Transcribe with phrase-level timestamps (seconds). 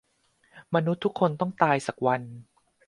[0.73, 2.21] "มนุษย์ทุกคนต้องตายสักวัน"